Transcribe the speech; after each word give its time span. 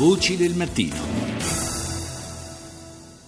Voci 0.00 0.38
del 0.38 0.54
mattino. 0.54 0.96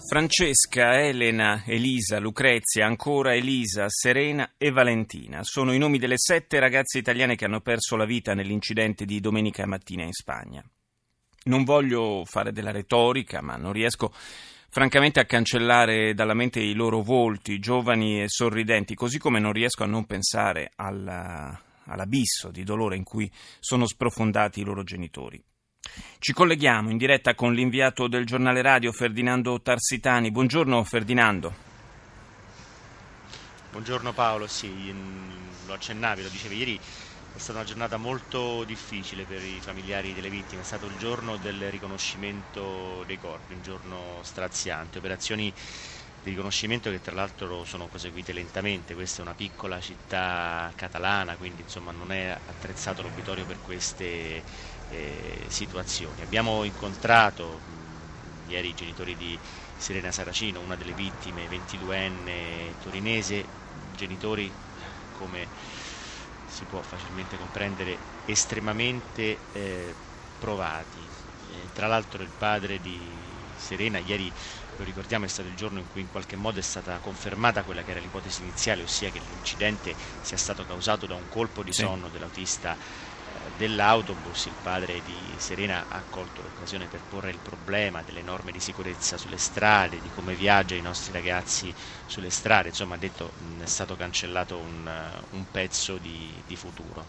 Francesca, 0.09 1.03
Elena, 1.03 1.65
Elisa, 1.67 2.19
Lucrezia, 2.19 2.87
ancora 2.87 3.35
Elisa, 3.35 3.91
Serena 3.91 4.55
e 4.57 4.71
Valentina 4.71 5.41
sono 5.43 5.75
i 5.75 5.79
nomi 5.79 5.99
delle 5.99 6.17
sette 6.17 6.59
ragazze 6.61 6.97
italiane 6.97 7.37
che 7.37 7.45
hanno 7.45 7.61
perso 7.61 7.95
la 7.97 8.07
vita 8.07 8.33
nell'incidente 8.33 9.05
di 9.05 9.21
domenica 9.21 9.67
mattina 9.67 10.05
in 10.05 10.15
Spagna. 10.15 10.65
Non 11.45 11.65
voglio 11.65 12.23
fare 12.25 12.53
della 12.53 12.71
retorica, 12.71 13.43
ma 13.43 13.57
non 13.57 13.75
riesco 13.75 14.11
francamente 14.71 15.21
a 15.21 15.27
cancellare 15.27 16.15
dalla 16.15 16.33
mente 16.33 16.61
i 16.61 16.73
loro 16.73 17.03
volti, 17.03 17.59
giovani 17.59 18.23
e 18.23 18.29
sorridenti, 18.29 18.95
così 18.95 19.19
come 19.19 19.41
non 19.41 19.53
riesco 19.53 19.83
a 19.83 19.87
non 19.87 20.07
pensare 20.07 20.73
alla, 20.77 21.55
all'abisso 21.85 22.51
di 22.51 22.65
dolore 22.65 22.97
in 22.97 23.05
cui 23.05 23.31
sono 23.61 23.87
sprofondati 23.87 24.61
i 24.61 24.65
loro 24.65 24.83
genitori. 24.85 25.39
Ci 26.23 26.33
colleghiamo 26.33 26.89
in 26.89 26.99
diretta 26.99 27.35
con 27.35 27.53
l'inviato 27.53 28.07
del 28.07 28.25
giornale 28.25 28.63
radio 28.63 28.93
Ferdinando 28.93 29.61
Tarsitani. 29.61 30.31
Buongiorno 30.31 30.85
Ferdinando. 30.85 31.53
Buongiorno 33.73 34.13
Paolo, 34.13 34.47
sì, 34.47 34.95
lo 35.67 35.73
accennavi, 35.73 36.23
lo 36.23 36.29
dicevi 36.29 36.57
ieri, 36.57 36.79
è 36.79 37.39
stata 37.39 37.59
una 37.59 37.67
giornata 37.67 37.97
molto 37.97 38.63
difficile 38.63 39.25
per 39.25 39.43
i 39.43 39.59
familiari 39.61 40.15
delle 40.15 40.31
vittime, 40.31 40.61
è 40.61 40.65
stato 40.65 40.87
il 40.87 40.97
giorno 40.97 41.39
del 41.39 41.71
riconoscimento 41.71 43.03
dei 43.05 43.19
corpi, 43.19 43.55
un 43.55 43.63
giorno 43.63 44.19
straziante, 44.21 44.99
operazioni 44.99 45.53
di 46.23 46.31
riconoscimento 46.31 46.89
che 46.91 47.01
tra 47.01 47.15
l'altro 47.15 47.65
sono 47.65 47.87
proseguite 47.87 48.33
lentamente, 48.33 48.95
questa 48.95 49.23
è 49.23 49.25
una 49.25 49.35
piccola 49.35 49.81
città 49.81 50.71
catalana, 50.77 51.35
quindi 51.35 51.63
insomma 51.63 51.91
non 51.91 52.13
è 52.13 52.29
attrezzato 52.29 53.03
l'obitorio 53.03 53.45
per 53.45 53.57
queste 53.61 54.43
eh, 54.93 55.45
situazioni. 55.49 56.23
Abbiamo 56.23 56.65
incontrato 56.65 57.61
mh, 58.47 58.51
ieri 58.51 58.69
i 58.69 58.75
genitori 58.75 59.17
di 59.17 59.39
Serena 59.77 60.13
Saracino, 60.13 60.61
una 60.61 60.77
delle 60.77 60.93
vittime, 60.93 61.49
22enne 61.49 62.81
torinese, 62.83 63.45
genitori 63.97 64.51
come 65.19 65.47
si 66.47 66.65
può 66.65 66.81
facilmente 66.83 67.37
comprendere 67.37 67.97
estremamente 68.27 69.39
eh, 69.53 69.95
provati. 70.39 70.99
Eh, 70.99 71.73
tra 71.73 71.87
l'altro 71.87 72.23
il 72.23 72.31
padre 72.37 72.81
di 72.81 72.99
Serena 73.57 73.99
ieri 73.99 74.31
lo 74.77 74.85
ricordiamo 74.85 75.27
è 75.27 75.29
stato 75.29 75.49
il 75.49 75.55
giorno 75.55 75.79
in 75.79 75.85
cui 75.93 76.01
in 76.01 76.11
qualche 76.11 76.37
modo 76.37 76.59
è 76.59 76.63
stata 76.63 76.99
confermata 76.99 77.63
quella 77.63 77.83
che 77.83 77.91
era 77.91 78.01
l'ipotesi 78.01 78.43
iniziale, 78.43 78.83
ossia 78.83 79.11
che 79.11 79.21
l'incidente 79.21 79.95
sia 80.23 80.37
stato 80.37 80.65
causato 80.65 81.07
da 81.07 81.15
un 81.15 81.29
colpo 81.29 81.63
di 81.63 81.73
sonno 81.73 82.07
sì. 82.07 82.13
dell'autista 82.13 82.77
dell'autobus 83.51 84.47
il 84.47 84.57
padre 84.61 85.01
di 85.03 85.37
Serena 85.39 85.87
ha 85.89 86.05
colto 86.09 86.43
l'occasione 86.43 86.89
per 86.89 87.05
porre 87.07 87.31
il 87.31 87.41
problema 87.41 88.03
delle 88.03 88.23
norme 88.23 88.53
di 88.53 88.61
sicurezza 88.61 89.17
sulle 89.19 89.37
strade, 89.39 90.01
di 90.01 90.11
come 90.11 90.35
viaggiano 90.35 90.81
i 90.81 90.83
nostri 90.83 91.13
ragazzi 91.13 91.75
sulle 92.07 92.31
strade, 92.31 92.69
insomma 92.69 92.95
ha 92.95 92.99
detto 92.99 93.33
è 93.61 93.67
stato 93.67 93.97
cancellato 93.97 94.59
un, 94.61 95.23
un 95.31 95.47
pezzo 95.51 95.99
di, 95.99 96.43
di 96.47 96.57
futuro. 96.57 97.09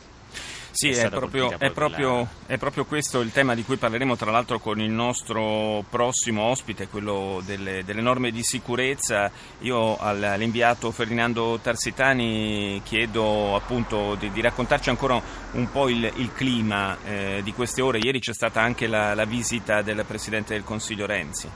Sì, 0.76 0.90
è, 0.90 1.06
è, 1.06 1.10
proprio, 1.10 1.52
è, 1.60 1.70
proprio, 1.70 2.28
è, 2.48 2.58
proprio, 2.58 2.86
questo 2.86 3.20
il 3.20 3.32
tema 3.32 3.54
di 3.54 3.64
cui 3.64 3.78
parleremo 3.78 4.16
tra 4.16 4.32
l'altro 4.32 4.58
con 4.58 4.80
il 4.82 4.90
nostro 4.90 5.86
prossimo 5.88 6.42
ospite, 6.46 6.88
quello 6.88 7.44
delle, 7.46 7.84
delle 7.84 8.02
norme 8.02 8.32
di 8.32 8.42
sicurezza. 8.42 9.30
Io 9.60 9.96
all'inviato 9.98 10.90
Ferdinando 10.90 11.60
Tarsitani 11.62 12.82
chiedo 12.84 13.56
appunto 13.56 14.16
di, 14.16 14.32
di 14.32 14.42
raccontarci 14.42 14.90
ancora 14.90 15.22
un 15.52 15.70
po' 15.70 15.90
il, 15.90 16.12
il 16.16 16.34
clima 16.34 16.98
eh, 17.06 17.42
di 17.44 17.54
queste 17.54 17.84
ore. 17.84 18.00
Ieri 18.00 18.20
c'è 18.20 18.34
stata 18.34 18.60
anche 18.60 18.88
la, 18.88 19.14
la 19.14 19.26
visita 19.26 19.84
del 19.84 20.04
Presidente 20.08 20.56
del 20.56 20.64
Consiglio 20.64 21.06
Renzi. 21.06 21.48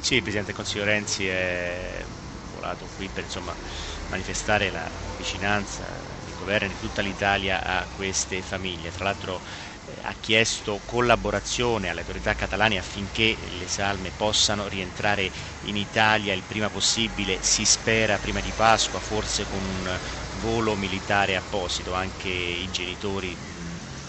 Sì, 0.00 0.16
il 0.16 0.22
Presidente 0.22 0.48
del 0.48 0.56
Consiglio 0.56 0.84
Renzi 0.84 1.28
è 1.28 2.02
volato 2.56 2.88
qui 2.96 3.08
per 3.12 3.22
insomma, 3.22 3.54
manifestare 4.08 4.72
la 4.72 4.88
vicinanza 5.16 6.18
governo 6.40 6.68
di 6.68 6.76
tutta 6.76 7.02
l'Italia 7.02 7.62
a 7.62 7.88
queste 7.90 8.42
famiglie. 8.42 8.90
Tra 8.90 9.04
l'altro 9.04 9.42
eh, 9.84 9.98
ha 10.02 10.14
chiesto 10.18 10.82
collaborazione 10.84 11.88
alle 11.88 12.00
autorità 12.00 12.34
catalane 12.34 12.78
affinché 12.78 13.36
le 13.48 13.66
salme 13.66 14.12
possano 14.12 14.66
rientrare 14.68 15.30
in 15.60 15.76
Italia 15.76 16.32
il 16.34 16.44
prima 16.44 16.70
possibile, 16.70 17.38
si 17.42 17.64
spera 17.64 18.18
prima 18.18 18.40
di 18.40 18.52
Pasqua, 18.54 19.00
forse 19.00 19.46
con 19.46 19.62
un 19.64 20.00
volo 20.30 20.76
militare 20.76 21.36
apposito, 21.36 21.92
anche 21.94 22.28
i 22.28 22.68
genitori 22.70 23.38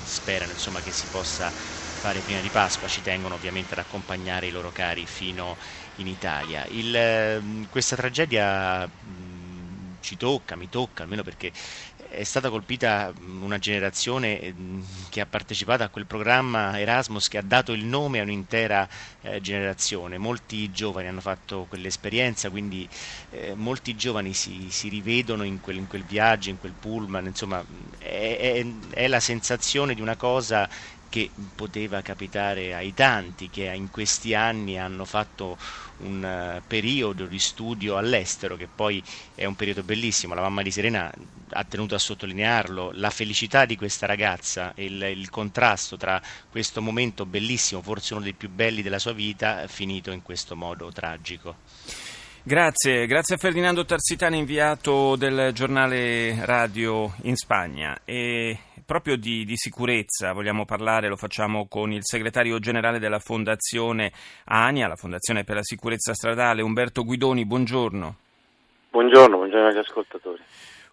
sperano 0.03 0.51
insomma, 0.51 0.81
che 0.81 0.91
si 0.91 1.07
possa 1.07 1.53
fare 1.93 2.21
prima 2.21 2.41
di 2.41 2.49
Pasqua, 2.49 2.87
ci 2.87 3.01
tengono 3.01 3.35
ovviamente 3.35 3.73
ad 3.73 3.79
accompagnare 3.79 4.47
i 4.47 4.51
loro 4.51 4.71
cari 4.71 5.05
fino 5.05 5.57
in 5.95 6.07
Italia. 6.07 6.65
Il, 6.67 7.67
questa 7.69 7.95
tragedia 7.95 8.89
ci 9.99 10.17
tocca, 10.17 10.55
mi 10.55 10.67
tocca, 10.69 11.03
almeno 11.03 11.21
perché 11.23 11.51
è 12.11 12.23
stata 12.23 12.49
colpita 12.49 13.13
una 13.41 13.57
generazione 13.57 14.53
che 15.09 15.21
ha 15.21 15.25
partecipato 15.25 15.83
a 15.83 15.87
quel 15.87 16.05
programma 16.05 16.77
Erasmus 16.77 17.29
che 17.29 17.37
ha 17.37 17.41
dato 17.41 17.71
il 17.71 17.85
nome 17.85 18.19
a 18.19 18.23
un'intera 18.23 18.87
eh, 19.21 19.39
generazione. 19.39 20.17
Molti 20.17 20.69
giovani 20.71 21.07
hanno 21.07 21.21
fatto 21.21 21.65
quell'esperienza, 21.69 22.49
quindi 22.49 22.87
eh, 23.29 23.53
molti 23.55 23.95
giovani 23.95 24.33
si, 24.33 24.67
si 24.69 24.89
rivedono 24.89 25.43
in 25.43 25.61
quel, 25.61 25.77
in 25.77 25.87
quel, 25.87 26.03
viaggio, 26.03 26.49
in 26.49 26.59
quel 26.59 26.73
pullman, 26.77 27.25
insomma 27.25 27.63
è, 27.97 28.61
è, 28.61 28.65
è 28.89 29.07
la 29.07 29.21
sensazione 29.21 29.95
di 29.95 30.01
una 30.01 30.17
cosa 30.17 30.67
che 31.11 31.29
poteva 31.55 32.01
capitare 32.01 32.73
ai 32.73 32.93
tanti 32.93 33.49
che 33.49 33.65
in 33.65 33.91
questi 33.91 34.33
anni 34.33 34.79
hanno 34.79 35.03
fatto 35.03 35.57
un 35.97 36.23
uh, 36.23 36.61
periodo 36.65 37.25
di 37.25 37.37
studio 37.37 37.97
all'estero, 37.97 38.55
che 38.55 38.69
poi 38.73 39.03
è 39.35 39.43
un 39.43 39.55
periodo 39.57 39.83
bellissimo. 39.83 40.33
La 40.33 40.39
mamma 40.39 40.61
di 40.61 40.71
Serena 40.71 41.11
ha 41.49 41.63
tenuto 41.65 41.95
a 41.95 41.99
sottolinearlo, 41.99 42.91
la 42.93 43.09
felicità 43.09 43.65
di 43.65 43.75
questa 43.75 44.05
ragazza 44.05 44.71
il, 44.77 45.01
il, 45.01 45.29
contrasto 45.29 45.97
tra 45.97 46.21
questo 46.49 46.81
momento 46.81 47.25
bellissimo, 47.25 47.81
forse 47.81 48.13
uno 48.13 48.23
dei 48.23 48.33
più 48.33 48.49
belli 48.49 48.81
della 48.81 48.97
sua 48.97 49.11
vita, 49.11 49.67
finito 49.67 50.11
in 50.11 50.21
questo 50.21 50.55
modo 50.55 50.93
tragico. 50.93 51.57
Grazie, 52.43 53.05
grazie 53.05 53.35
a 53.35 53.37
Ferdinando 53.37 53.85
Tarsitani, 53.85 54.39
inviato 54.39 55.15
del 55.15 55.51
giornale 55.53 56.43
radio 56.43 57.13
in 57.23 57.35
Spagna. 57.35 57.99
E 58.03 58.57
proprio 58.83 59.15
di, 59.15 59.45
di, 59.45 59.55
sicurezza 59.55 60.33
vogliamo 60.33 60.65
parlare, 60.65 61.07
lo 61.07 61.17
facciamo 61.17 61.67
con 61.67 61.91
il 61.91 62.01
segretario 62.01 62.57
generale 62.57 62.97
della 62.97 63.19
Fondazione 63.19 64.11
ANIA, 64.45 64.87
la 64.87 64.95
Fondazione 64.95 65.43
per 65.43 65.57
la 65.57 65.63
Sicurezza 65.63 66.15
Stradale, 66.15 66.63
Umberto 66.63 67.03
Guidoni. 67.03 67.45
Buongiorno. 67.45 68.15
Buongiorno, 68.89 69.37
buongiorno 69.37 69.67
agli 69.67 69.77
ascoltatori. 69.77 70.41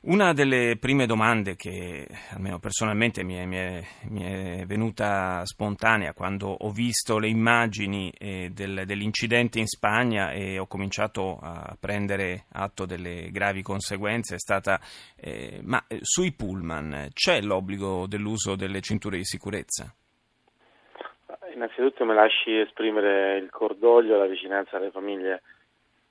Una 0.08 0.32
delle 0.32 0.78
prime 0.80 1.04
domande 1.04 1.54
che 1.54 2.06
almeno 2.32 2.58
personalmente 2.58 3.22
mi 3.22 3.34
è, 3.34 3.44
mi, 3.44 3.56
è, 3.56 3.82
mi 4.08 4.22
è, 4.22 4.64
venuta 4.64 5.44
spontanea 5.44 6.14
quando 6.14 6.48
ho 6.48 6.70
visto 6.70 7.19
le 7.19 7.28
immagini 7.28 8.10
eh, 8.18 8.48
del, 8.50 8.84
dell'incidente 8.86 9.58
in 9.58 9.66
Spagna 9.66 10.30
e 10.30 10.58
ho 10.58 10.66
cominciato 10.66 11.38
a 11.42 11.76
prendere 11.78 12.44
atto 12.52 12.86
delle 12.86 13.30
gravi 13.30 13.60
conseguenze 13.60 14.36
è 14.36 14.38
stata 14.38 14.80
eh, 15.20 15.60
ma 15.62 15.84
eh, 15.86 15.98
sui 16.00 16.32
pullman 16.32 17.08
c'è 17.12 17.42
l'obbligo 17.42 18.06
dell'uso 18.06 18.56
delle 18.56 18.80
cinture 18.80 19.18
di 19.18 19.26
sicurezza? 19.26 19.94
Innanzitutto 21.52 22.06
mi 22.06 22.14
lasci 22.14 22.56
esprimere 22.56 23.36
il 23.36 23.50
cordoglio 23.50 24.14
e 24.14 24.18
la 24.18 24.26
vicinanza 24.26 24.78
alle 24.78 24.91
famiglie 24.91 25.42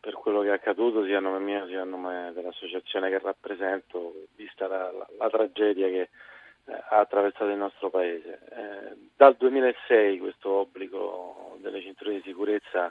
per 0.07 0.16
quello 0.16 0.40
che 0.40 0.47
è 0.47 0.53
accaduto 0.53 1.03
sia 1.03 1.18
a 1.18 1.19
nome 1.19 1.40
mio 1.40 1.68
sia 1.68 1.81
a 1.81 1.84
nome 1.84 2.31
dell'associazione 2.34 3.09
che 3.09 3.19
rappresento, 3.19 4.13
vista 4.38 4.66
la, 4.66 4.90
la, 4.90 5.06
la 5.18 5.29
tragedia 5.29 5.88
che 5.88 6.00
eh, 6.00 6.72
ha 6.72 7.00
attraversato 7.00 7.47
il 7.47 7.57
nostro 7.57 7.90
paese. 7.90 8.40
Eh, 8.50 8.95
dal 9.18 9.35
2006 9.35 10.19
questo 10.19 10.50
obbligo 10.50 11.57
delle 11.59 11.81
cinture 11.81 12.13
di 12.13 12.21
sicurezza 12.21 12.89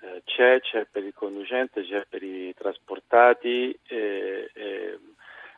eh, 0.00 0.22
c'è, 0.24 0.58
c'è 0.60 0.86
per 0.90 1.04
il 1.04 1.14
conducente, 1.14 1.84
c'è 1.84 2.06
per 2.08 2.24
i 2.24 2.52
trasportati, 2.54 3.78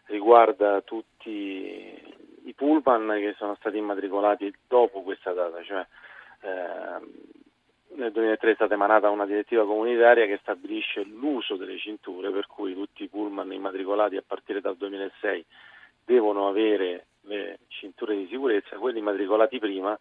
riguarda 0.05 0.83
tutti 0.83 1.99
i 2.45 2.53
pullman 2.53 3.09
che 3.21 3.35
sono 3.39 3.55
stati 3.55 3.79
immatricolati 3.79 4.53
dopo 4.69 5.01
questa 5.01 5.33
data, 5.33 5.63
cioè 5.63 5.87
ehm, 6.43 7.11
nel 7.97 8.13
2003 8.13 8.53
è 8.53 8.55
stata 8.55 8.75
emanata 8.75 9.11
una 9.11 9.27
direttiva 9.27 9.65
comunitaria 9.65 10.27
che 10.27 10.39
stabilisce 10.41 11.05
l'uso 11.05 11.57
delle 11.57 11.79
cinture, 11.79 12.31
per 12.31 12.47
cui 12.47 12.75
tutti 12.75 13.03
i 13.03 13.09
pullman 13.09 13.53
immatricolati 13.53 14.17
a 14.17 14.23
partire 14.27 14.61
dal 14.61 14.77
2006 14.77 15.45
devono 16.05 16.49
avere 16.49 17.07
le 17.23 17.59
cinture 17.69 18.17
di 18.17 18.27
sicurezza, 18.29 18.77
quelli 18.77 18.99
immatricolati 18.99 19.59
prima 19.59 19.99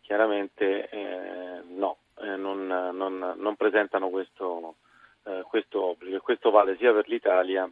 chiaramente 0.00 0.88
eh, 0.88 1.62
no, 1.68 1.96
eh, 2.20 2.36
non, 2.36 2.66
non, 2.66 3.34
non, 3.36 3.56
presentano 3.56 4.10
questo, 4.10 4.76
eh, 5.24 5.42
questo, 5.48 5.82
obbligo. 5.82 6.16
E 6.16 6.20
questo 6.20 6.50
vale 6.50 6.76
sia 6.76 6.92
per 6.92 7.08
l'Italia 7.08 7.68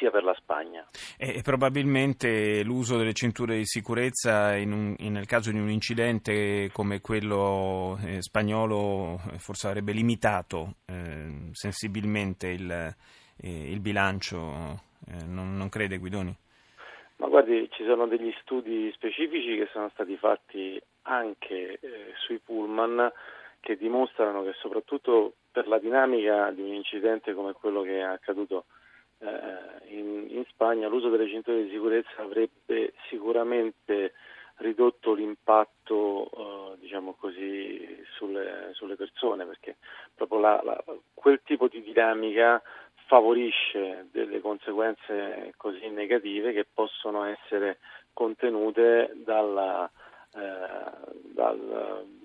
sia 0.00 0.10
per 0.10 0.24
la 0.24 0.34
Spagna. 0.34 0.88
E 1.18 1.42
probabilmente 1.44 2.62
l'uso 2.64 2.96
delle 2.96 3.12
cinture 3.12 3.56
di 3.56 3.66
sicurezza 3.66 4.56
in 4.56 4.72
un, 4.72 4.94
in, 4.98 5.12
nel 5.12 5.26
caso 5.26 5.50
di 5.50 5.58
un 5.58 5.68
incidente 5.68 6.70
come 6.72 7.00
quello 7.02 7.98
eh, 8.02 8.22
spagnolo 8.22 9.20
eh, 9.32 9.38
forse 9.38 9.68
avrebbe 9.68 9.92
limitato 9.92 10.76
eh, 10.86 11.50
sensibilmente 11.52 12.48
il, 12.48 12.70
eh, 12.70 13.70
il 13.70 13.80
bilancio, 13.80 14.80
eh, 15.06 15.24
non, 15.26 15.56
non, 15.56 15.68
crede 15.68 15.98
Guidoni? 15.98 16.34
Ma 17.16 17.26
guardi, 17.28 17.68
ci 17.72 17.84
sono 17.84 18.06
degli 18.06 18.32
studi 18.40 18.90
specifici 18.94 19.56
che 19.56 19.68
sono 19.70 19.90
stati 19.92 20.16
fatti 20.16 20.80
anche 21.02 21.78
eh, 21.78 22.12
sui 22.24 22.38
pullman 22.38 23.12
che 23.60 23.76
dimostrano 23.76 24.42
che 24.42 24.54
soprattutto 24.58 25.34
per 25.52 25.68
la 25.68 25.78
dinamica 25.78 26.50
di 26.50 26.62
un 26.62 26.72
incidente 26.72 27.34
come 27.34 27.52
quello 27.52 27.82
che 27.82 27.98
è 27.98 28.02
accaduto 28.02 28.64
in, 29.88 30.26
in, 30.28 30.44
Spagna 30.48 30.88
l'uso 30.88 31.10
delle 31.10 31.28
cinture 31.28 31.64
di 31.64 31.70
sicurezza 31.70 32.22
avrebbe 32.22 32.94
sicuramente 33.08 34.14
ridotto 34.56 35.12
l'impatto 35.12 36.30
eh, 36.30 36.78
diciamo 36.78 37.14
così, 37.18 38.02
sulle, 38.14 38.70
sulle, 38.72 38.96
persone 38.96 39.44
perché 39.44 39.76
proprio 40.14 40.40
la, 40.40 40.60
la, 40.64 40.84
quel 41.14 41.40
tipo 41.44 41.68
di 41.68 41.82
dinamica 41.82 42.62
favorisce 43.06 44.08
delle 44.10 44.40
conseguenze 44.40 45.52
così 45.56 45.88
negative 45.88 46.52
che 46.52 46.66
possono 46.72 47.24
essere 47.24 47.78
contenute 48.12 49.12
dalla, 49.16 49.90
eh, 50.34 51.34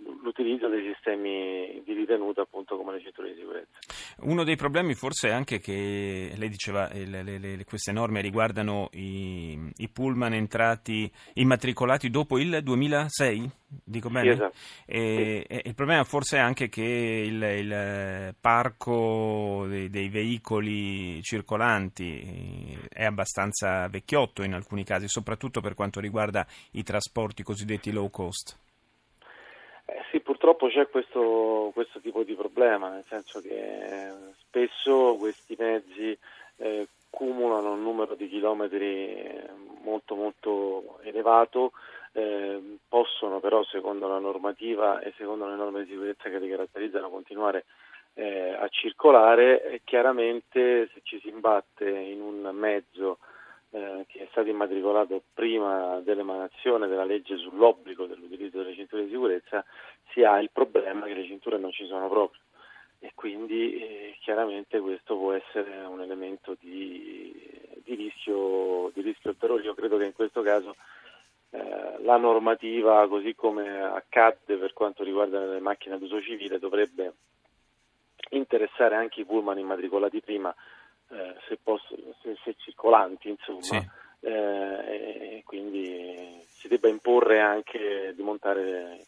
dall'utilizzo 0.06 0.68
dei 0.68 0.84
sistemi 0.92 1.82
di 1.84 1.94
ritenuta 1.94 2.42
appunto 2.42 2.78
come 2.78 2.94
le 2.94 3.02
cinture 3.02 3.34
di 3.34 3.40
sicurezza. 3.40 3.80
Uno 4.20 4.44
dei 4.44 4.56
problemi 4.56 4.94
forse 4.94 5.30
è 5.30 5.32
anche 5.32 5.60
che 5.60 6.34
lei 6.36 6.50
diceva 6.50 6.90
eh, 6.90 7.06
le, 7.06 7.24
le, 7.24 7.38
le, 7.38 7.64
queste 7.66 7.92
norme 7.92 8.22
riguardano 8.22 8.90
i, 8.94 9.72
i, 9.78 9.90
pullman 9.90 10.34
entrati 10.34 11.12
immatricolati 11.34 12.10
dopo 12.10 12.38
il 12.38 12.62
2006? 12.64 13.52
Dico 13.68 14.10
bene? 14.10 14.26
Sì, 14.26 14.32
esatto. 14.32 14.58
e, 14.86 15.46
sì. 15.48 15.54
e, 15.54 15.62
il 15.66 15.76
problema 15.76 16.04
forse 16.04 16.38
è 16.38 16.40
anche 16.40 16.70
che 16.70 16.82
il, 16.82 17.42
il 17.42 18.36
parco 18.40 19.66
dei, 19.68 19.90
dei, 19.90 20.10
veicoli 20.10 21.22
circolanti 21.22 22.78
è 22.90 23.04
abbastanza 23.04 23.88
vecchiotto 23.88 24.44
in 24.44 24.54
alcuni 24.54 24.84
casi, 24.84 25.08
soprattutto 25.08 25.62
per 25.62 25.74
quanto 25.74 26.00
riguarda 26.00 26.46
i 26.72 26.84
trasporti 26.84 27.44
cosiddetti 27.44 27.92
low 27.92 28.10
cost. 28.10 28.64
Eh 30.46 30.48
purtroppo 30.48 30.68
c'è 30.68 30.88
questo, 30.90 31.72
questo, 31.74 32.00
tipo 32.00 32.22
di 32.22 32.36
problema, 32.36 32.90
nel 32.90 33.04
senso 33.08 33.42
che 33.42 34.12
spesso 34.38 35.16
questi 35.18 35.56
mezzi 35.58 36.16
eh, 36.58 36.88
cumulano 37.10 37.72
un 37.72 37.82
numero 37.82 38.14
di 38.14 38.30
chilometri 38.30 39.28
molto 39.82 40.14
molto 40.14 41.00
elevato, 41.02 41.72
eh, 42.12 42.78
possono 42.88 43.40
però 43.40 43.64
secondo 43.64 44.08
la 44.08 44.20
normativa 44.20 45.00
e 45.00 45.14
secondo 45.18 45.48
le 45.48 45.56
norme 45.56 45.84
di 45.84 45.90
sicurezza 45.90 46.30
che 46.30 46.38
li 46.38 46.50
caratterizzano 46.50 47.10
continuare 47.10 47.66
eh, 48.14 48.54
a 48.54 48.68
circolare 48.68 49.64
e 49.64 49.82
chiaramente 49.84 50.92
se 50.94 51.00
ci 51.02 51.20
si 51.22 51.30
imbatte 51.30 51.90
in 51.90 52.22
un 52.22 52.52
mezzo 52.54 53.18
eh, 53.72 54.06
stato 54.36 54.50
immatricolato 54.50 55.24
prima 55.34 56.02
dell'emanazione 56.02 56.88
della 56.88 57.06
legge 57.06 57.38
sull'obbligo 57.38 58.06
dell'utilizzo 58.06 58.58
delle 58.58 58.76
cinture 58.76 59.06
di 59.06 59.12
sicurezza, 59.12 59.64
si 60.12 60.24
ha 60.24 60.42
il 60.42 60.50
problema 60.52 61.06
che 61.06 61.14
le 61.14 61.24
cinture 61.24 61.58
non 61.58 61.72
ci 61.72 61.86
sono 61.86 62.10
proprio 62.10 62.42
e 63.00 63.12
quindi 63.16 63.76
eh, 63.76 64.18
chiaramente 64.20 64.80
questo 64.82 65.16
può 65.16 65.32
essere 65.32 65.86
un 65.86 66.02
elemento 66.02 66.58
di, 66.60 67.34
di, 67.84 67.96
rischio, 67.96 68.92
di 68.94 69.02
rischio 69.02 69.30
ulteriore. 69.30 69.64
Io 69.64 69.74
credo 69.74 69.98
che 69.98 70.06
in 70.06 70.14
questo 70.14 70.42
caso 70.42 70.76
eh, 71.52 71.98
la 72.02 72.18
normativa, 72.18 73.08
così 73.08 73.36
come 73.36 73.82
accadde 73.82 74.58
per 74.58 74.74
quanto 74.74 75.04
riguarda 75.04 75.46
le 75.46 75.62
macchine 75.62 75.98
d'uso 75.98 76.22
civile, 76.22 76.60
dovrebbe 76.60 77.14
interessare 78.32 78.96
anche 78.96 79.22
i 79.22 79.26
pullman 79.26 79.60
immatricolati 79.60 80.20
prima 80.20 80.54
eh, 81.10 81.36
se, 81.48 81.58
posso, 81.62 81.96
se, 82.22 82.36
se, 82.44 82.56
circolanti, 82.58 83.30
insomma, 83.30 83.62
sì. 83.62 84.04
Eh, 84.26 85.38
e 85.38 85.44
quindi 85.46 86.44
si 86.48 86.68
debba 86.68 86.90
imporre 86.90 87.40
anche 87.40 88.14
di 88.16 88.24
montare 88.24 89.06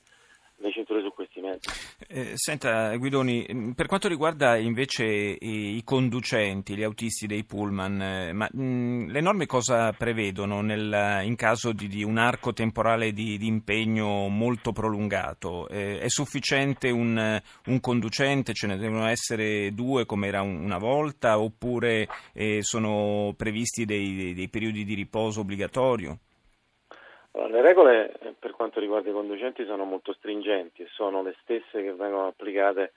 le 0.58 0.72
cinture 0.72 1.02
su 1.02 1.14
questi 1.14 1.40
mezzi. 1.40 1.70
Eh, 2.08 2.32
senta 2.36 2.96
Guidoni, 2.96 3.46
mm, 3.52 3.72
per 3.72 3.86
quanto 3.88 4.08
riguarda 4.08 4.58
invece 4.58 5.06
i, 5.06 5.78
i 5.78 5.84
conducenti, 5.84 6.76
gli 6.76 6.84
autisti 6.84 7.28
dei 7.28 7.44
pullman, 7.44 8.02
eh, 8.02 8.34
ma, 8.34 8.48
mh, 8.52 8.62
mm, 8.62 9.10
le 9.10 9.22
norme 9.22 9.46
cosa 9.46 9.92
prevedono 9.94 10.62
nel, 10.62 11.22
in 11.24 11.36
caso 11.36 11.72
di, 11.72 11.88
di, 11.88 12.04
un 12.04 12.18
arco 12.18 12.54
temporale 12.54 13.12
di, 13.12 13.38
di 13.38 13.48
impegno 13.48 14.28
molto 14.30 14.72
prolungato? 14.72 15.68
Eh, 15.70 16.00
è 16.00 16.10
sufficiente 16.10 16.90
un, 16.90 17.42
un, 17.66 17.80
conducente, 17.80 18.54
ce 18.54 18.68
ne 18.68 18.78
devono 18.78 19.08
essere 19.08 19.74
due 19.74 20.06
come 20.06 20.28
era 20.28 20.42
un, 20.42 20.64
una 20.64 20.78
volta, 20.78 21.40
oppure 21.40 22.08
eh, 22.34 22.60
sono 22.62 23.34
previsti 23.38 23.86
dei, 23.86 24.16
dei, 24.16 24.34
dei 24.34 24.50
periodi 24.50 24.84
di 24.84 24.96
riposo 24.96 25.42
obbligatorio? 25.42 26.20
Le 27.46 27.62
regole 27.62 28.12
eh, 28.20 28.34
per 28.38 28.52
quanto 28.52 28.80
riguarda 28.80 29.10
i 29.10 29.14
conducenti 29.14 29.64
sono 29.66 29.84
molto 29.84 30.14
stringenti 30.14 30.82
e 30.82 30.88
sono 30.90 31.22
le 31.22 31.36
stesse 31.42 31.84
che 31.84 31.94
vengono 31.94 32.28
applicate 32.28 32.94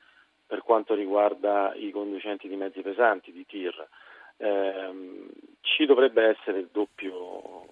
per 0.46 0.62
quanto 0.62 0.94
riguarda 0.94 1.72
i 1.74 1.90
conducenti 1.90 2.48
di 2.48 2.56
mezzi 2.56 2.80
pesanti, 2.80 3.32
di 3.32 3.44
tir. 3.46 3.88
Eh, 4.38 5.28
ci 5.60 5.84
dovrebbe 5.84 6.24
essere 6.24 6.58
il 6.58 6.68
doppio 6.72 7.66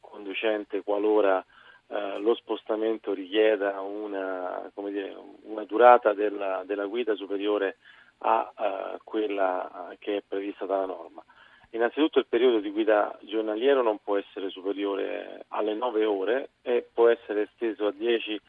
conducente 0.00 0.82
qualora 0.82 1.44
eh, 1.88 2.18
lo 2.18 2.34
spostamento 2.34 3.12
richieda 3.12 3.80
una, 3.80 4.70
dire, 4.74 5.16
una 5.42 5.64
durata 5.64 6.12
della, 6.12 6.62
della, 6.66 6.86
guida 6.86 7.14
superiore 7.14 7.76
a 8.18 8.52
uh, 8.56 8.98
quella 9.04 9.94
che 9.98 10.16
è 10.16 10.22
prevista 10.26 10.66
dalla 10.66 10.86
norma. 10.86 11.24
Innanzitutto 11.70 12.18
il 12.18 12.26
periodo 12.26 12.60
di 12.60 12.70
guida 12.70 13.16
giornaliero 13.22 13.82
non 13.82 13.98
può 13.98 14.16
essere 14.16 14.48
superiore 14.48 15.44
alle 15.48 15.74
9 15.74 16.04
ore 16.06 16.50
e 16.62 16.88
può 16.92 17.08
essere 17.08 17.42
esteso 17.42 17.86
a 17.86 17.92
10, 17.92 18.40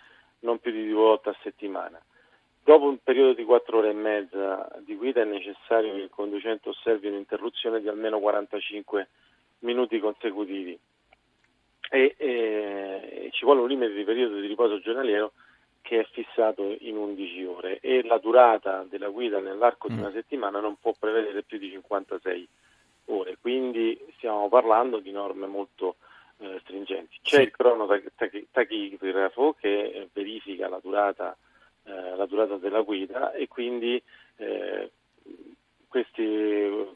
non 0.41 0.59
più 0.59 0.71
di 0.71 0.87
due 0.87 1.01
volte 1.01 1.29
a 1.29 1.35
settimana. 1.43 2.01
Dopo 2.63 2.85
un 2.85 2.97
periodo 3.03 3.33
di 3.33 3.43
4 3.43 3.77
ore 3.77 3.89
e 3.89 3.93
mezza 3.93 4.69
di 4.85 4.95
guida 4.95 5.21
è 5.21 5.25
necessario 5.25 5.93
che 5.93 6.01
il 6.01 6.09
conducente 6.09 6.69
osservi 6.69 7.07
un'interruzione 7.07 7.81
di 7.81 7.89
almeno 7.89 8.19
45 8.19 9.09
minuti 9.59 9.99
consecutivi 9.99 10.79
e, 11.89 12.15
e 12.17 13.29
ci 13.33 13.43
vuole 13.43 13.61
un 13.61 13.67
limite 13.67 13.93
di 13.93 14.03
periodo 14.05 14.39
di 14.39 14.47
riposo 14.47 14.79
giornaliero 14.79 15.33
che 15.81 15.99
è 15.99 16.07
fissato 16.11 16.77
in 16.79 16.95
11 16.95 17.43
ore 17.45 17.79
e 17.79 18.03
la 18.03 18.17
durata 18.17 18.85
della 18.87 19.09
guida 19.09 19.39
nell'arco 19.39 19.89
mm. 19.89 19.93
di 19.93 19.99
una 19.99 20.11
settimana 20.11 20.59
non 20.59 20.77
può 20.79 20.93
prevedere 20.97 21.43
più 21.43 21.57
di 21.57 21.71
56 21.71 22.31
ore 22.31 22.47
ore, 23.09 23.37
quindi 23.39 23.99
stiamo 24.15 24.47
parlando 24.49 24.99
di 24.99 25.11
norme 25.11 25.47
molto 25.47 25.97
eh, 26.37 26.59
stringenti. 26.61 27.19
C'è 27.21 27.41
il 27.41 27.51
cronotachigrafo 27.51 29.55
che 29.59 29.81
eh, 29.81 30.09
verifica 30.13 30.69
la 30.69 30.79
durata, 30.81 31.35
eh, 31.83 32.15
la 32.15 32.25
durata, 32.25 32.55
della 32.55 32.81
guida 32.81 33.33
e 33.33 33.47
quindi 33.47 34.01
eh, 34.37 34.91
questi, 35.87 36.87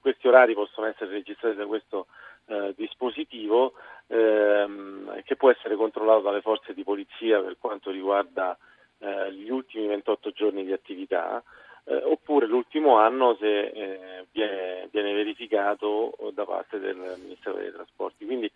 questi, 0.00 0.28
orari 0.28 0.54
possono 0.54 0.86
essere 0.86 1.12
registrati 1.12 1.56
da 1.56 1.66
questo 1.66 2.06
eh, 2.46 2.74
dispositivo 2.76 3.74
ehm, 4.08 5.22
che 5.22 5.36
può 5.36 5.50
essere 5.50 5.76
controllato 5.76 6.22
dalle 6.22 6.42
forze 6.42 6.74
di 6.74 6.82
polizia 6.82 7.40
per 7.40 7.56
quanto 7.58 7.90
riguarda 7.90 8.58
eh, 8.98 9.32
gli 9.32 9.50
ultimi 9.50 9.86
28 9.86 10.30
giorni 10.30 10.64
di 10.64 10.72
attività 10.72 11.42
eh, 11.84 11.94
oppure 12.04 12.46
l'ultimo 12.46 12.96
anno 12.96 13.36
se 13.40 13.60
eh, 13.60 14.26
viene, 14.30 14.88
viene, 14.90 15.12
verificato 15.12 16.16
da 16.32 16.44
parte 16.44 16.78
del 16.78 16.96
Ministero 17.22 17.56
dei 17.56 17.72
Trasporti. 17.72 18.24
Quindi 18.24 18.50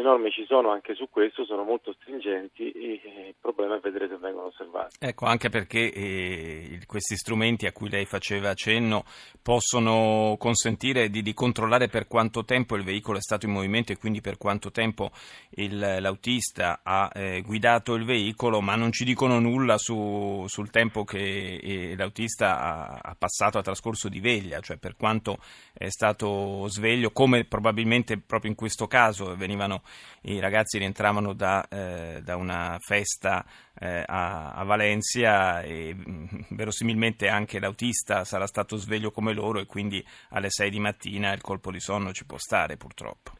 le 0.00 0.02
norme 0.02 0.30
ci 0.30 0.44
sono 0.46 0.70
anche 0.70 0.94
su 0.94 1.08
questo, 1.10 1.44
sono 1.44 1.62
molto 1.62 1.92
stringenti 1.92 2.70
e 2.72 3.00
il 3.28 3.34
problema 3.38 3.76
è 3.76 3.80
vedere 3.80 4.08
se 4.08 4.16
vengono 4.16 4.46
osservati. 4.46 4.96
Ecco, 4.98 5.26
anche 5.26 5.50
perché 5.50 5.92
eh, 5.92 6.80
questi 6.86 7.16
strumenti 7.16 7.66
a 7.66 7.72
cui 7.72 7.90
lei 7.90 8.06
faceva 8.06 8.50
accenno 8.50 9.04
possono 9.42 10.36
consentire 10.38 11.10
di, 11.10 11.22
di, 11.22 11.34
controllare 11.34 11.88
per 11.88 12.06
quanto 12.06 12.44
tempo 12.44 12.76
il 12.76 12.82
veicolo 12.82 13.18
è 13.18 13.20
stato 13.20 13.46
in 13.46 13.52
movimento 13.52 13.92
e 13.92 13.98
quindi 13.98 14.20
per 14.20 14.38
quanto 14.38 14.70
tempo 14.70 15.10
il, 15.50 15.78
l'autista 15.78 16.80
ha 16.82 17.10
eh, 17.14 17.42
guidato 17.42 17.94
il 17.94 18.04
veicolo, 18.04 18.60
ma 18.60 18.74
non 18.76 18.92
ci 18.92 19.04
dicono 19.04 19.38
nulla 19.38 19.76
su, 19.76 20.44
sul 20.46 20.70
tempo 20.70 21.04
che 21.04 21.60
eh, 21.62 21.94
l'autista 21.96 22.58
ha, 22.58 22.98
ha 23.02 23.16
passato 23.18 23.58
a 23.58 23.62
trascorso 23.62 24.08
di 24.08 24.20
veglia, 24.20 24.60
cioè 24.60 24.78
per 24.78 24.96
quanto 24.96 25.38
è 25.74 25.90
stato 25.90 26.66
sveglio, 26.68 27.10
come 27.10 27.44
probabilmente 27.44 28.18
proprio 28.18 28.50
in 28.50 28.56
questo 28.56 28.86
caso 28.86 29.36
venivano, 29.36 29.82
i 30.22 30.40
ragazzi 30.40 30.78
rientravano 30.78 31.32
da, 31.32 31.66
eh, 31.68 32.20
da 32.22 32.36
una 32.36 32.76
festa 32.78 33.44
eh, 33.78 34.02
a, 34.06 34.52
a, 34.52 34.64
Valencia 34.64 35.62
e 35.62 35.94
mm, 35.94 36.24
verosimilmente 36.50 37.28
anche 37.28 37.58
l'autista 37.58 38.24
sarà 38.24 38.46
stato 38.46 38.76
sveglio 38.76 39.10
come 39.10 39.32
loro 39.32 39.60
e 39.60 39.66
quindi 39.66 40.04
alle 40.30 40.50
6 40.50 40.70
di 40.70 40.80
mattina 40.80 41.32
il 41.32 41.40
colpo 41.40 41.70
di 41.70 41.80
sonno 41.80 42.12
ci 42.12 42.26
può 42.26 42.36
stare 42.38 42.76
purtroppo. 42.76 43.32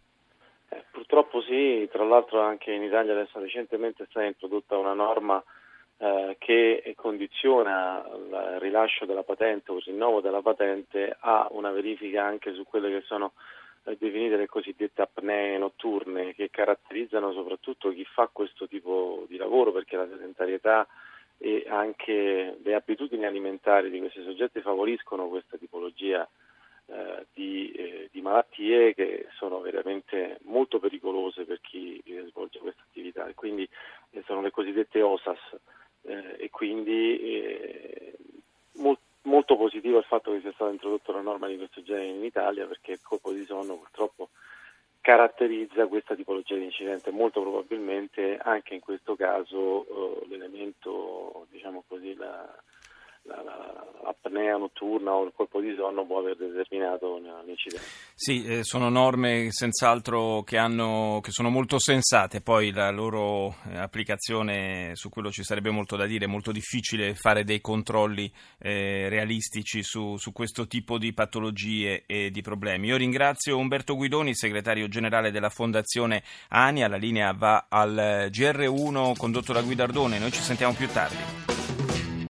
Eh, 0.70 0.84
purtroppo 0.90 1.42
sì, 1.42 1.88
tra 1.92 2.04
l'altro 2.04 2.40
anche 2.40 2.72
in 2.72 2.82
Italia 2.82 3.12
adesso 3.12 3.38
recentemente 3.38 4.04
è 4.04 4.06
stata 4.08 4.26
introdotta 4.26 4.78
una 4.78 4.94
norma 4.94 5.42
eh, 5.98 6.36
che 6.38 6.94
condiziona 6.96 8.02
il 8.06 8.58
rilascio 8.58 9.04
della 9.04 9.22
patente 9.22 9.70
o 9.70 9.76
il 9.76 9.82
rinnovo 9.84 10.22
della 10.22 10.40
patente 10.40 11.14
a 11.20 11.46
una 11.50 11.70
verifica 11.70 12.24
anche 12.24 12.54
su 12.54 12.64
quelle 12.64 12.88
che 12.88 13.04
sono 13.04 13.32
definite 13.82 14.36
le 14.36 14.46
cosiddette 14.46 15.02
apnee 15.02 15.58
notturne 15.58 16.34
che 16.34 16.50
caratterizzano 16.50 17.32
soprattutto 17.32 17.92
chi 17.92 18.04
fa 18.04 18.28
questo 18.32 18.68
tipo 18.68 19.24
di 19.28 19.36
lavoro 19.36 19.72
perché 19.72 19.96
la 19.96 20.08
sedentarietà 20.08 20.86
e 21.38 21.64
anche 21.66 22.58
le 22.62 22.74
abitudini 22.74 23.24
alimentari 23.24 23.90
di 23.90 23.98
questi 23.98 24.22
soggetti 24.22 24.60
favoriscono 24.60 25.28
questa 25.28 25.56
tipologia 25.56 26.28
eh, 26.86 27.26
di, 27.32 27.70
eh, 27.70 28.08
di, 28.12 28.20
malattie 28.20 28.94
che 28.94 29.28
sono 29.38 29.60
veramente 29.60 30.38
molto 30.42 30.78
pericolose 30.78 31.44
per 31.44 31.60
chi 31.62 32.02
svolge 32.28 32.58
questa 32.58 32.82
attività. 32.82 33.26
E 33.26 33.34
quindi 33.34 33.66
eh, 34.10 34.22
sono 34.26 34.42
le 34.42 34.50
cosiddette 34.50 35.00
OSAS 35.00 35.38
eh, 36.02 36.36
e 36.36 36.50
quindi 36.50 37.20
eh, 37.20 38.12
molto, 38.74 39.02
molto 39.22 39.56
positivo 39.56 39.98
il 39.98 40.04
fatto 40.04 40.32
che 40.32 40.40
sia 40.40 40.52
stata 40.52 40.70
introdotta 40.70 41.12
una 41.12 41.20
norma 41.20 41.46
di 41.46 41.56
questo 41.56 41.82
genere 41.82 42.08
in 42.08 42.24
Italia 42.24 42.66
perché 42.66 42.92
il 42.92 43.02
colpo 43.02 43.32
di 43.32 43.44
sonno 43.44 43.76
purtroppo 43.76 44.30
caratterizza 45.00 45.86
questa 45.86 46.14
tipologia 46.14 46.56
di 46.56 46.64
incidente. 46.64 47.10
Molto 47.10 47.40
probabilmente 47.40 48.36
anche 48.36 48.74
in 48.74 48.80
questo 48.80 49.16
caso 49.16 49.86
eh, 49.86 50.26
l'elemento, 50.28 51.46
diciamo 51.50 51.84
così, 51.86 52.14
la, 52.14 52.46
l'apnea 54.02 54.56
notturna 54.56 55.12
o 55.12 55.24
il 55.24 55.32
colpo 55.34 55.60
di 55.60 55.74
sonno 55.76 56.04
può 56.04 56.18
aver 56.18 56.36
determinato 56.36 57.14
un 57.14 57.48
incidente. 57.48 57.84
Sì, 58.14 58.44
eh, 58.44 58.64
sono 58.64 58.88
norme 58.88 59.48
senz'altro 59.50 60.42
che, 60.42 60.58
hanno, 60.58 61.20
che, 61.22 61.30
sono 61.30 61.48
molto 61.50 61.78
sensate, 61.78 62.40
poi 62.40 62.72
la 62.72 62.90
loro 62.90 63.54
eh, 63.70 63.78
applicazione 63.78 64.92
su 64.94 65.08
quello 65.08 65.30
ci 65.30 65.42
sarebbe 65.42 65.70
molto 65.70 65.96
da 65.96 66.06
dire, 66.06 66.24
è 66.24 66.28
molto 66.28 66.52
difficile 66.52 67.14
fare 67.14 67.44
dei 67.44 67.60
controlli 67.60 68.30
eh, 68.58 69.08
realistici 69.08 69.82
su, 69.82 70.16
su, 70.16 70.32
questo 70.32 70.66
tipo 70.66 70.98
di 70.98 71.12
patologie 71.12 72.04
e 72.06 72.30
di 72.30 72.40
problemi. 72.42 72.88
Io 72.88 72.96
ringrazio 72.96 73.56
Umberto 73.58 73.96
Guidoni, 73.96 74.34
segretario 74.34 74.88
generale 74.88 75.30
della 75.30 75.50
Fondazione 75.50 76.22
ANIA, 76.48 76.88
la 76.88 76.96
linea 76.96 77.32
va 77.32 77.66
al 77.68 78.28
GR1 78.30 79.16
condotto 79.16 79.52
da 79.52 79.62
Guidardone, 79.62 80.18
noi 80.18 80.32
ci 80.32 80.42
sentiamo 80.42 80.74
più 80.74 80.88
tardi. 80.88 81.49